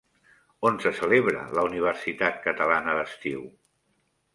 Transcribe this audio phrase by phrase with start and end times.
[0.69, 3.49] On se celebra la Universitat Catalana d'Estiu?